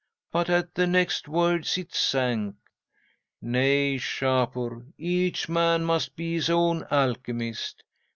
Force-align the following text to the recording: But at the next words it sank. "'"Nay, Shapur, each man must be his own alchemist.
But 0.31 0.49
at 0.49 0.73
the 0.73 0.87
next 0.87 1.27
words 1.27 1.77
it 1.77 1.93
sank. 1.93 2.55
"'"Nay, 3.39 3.99
Shapur, 3.99 4.87
each 4.97 5.47
man 5.47 5.83
must 5.85 6.15
be 6.15 6.33
his 6.33 6.49
own 6.49 6.85
alchemist. 6.89 7.83